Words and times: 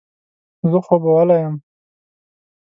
زه 0.69 0.77
خوبولی 0.85 1.37
یم. 1.45 1.55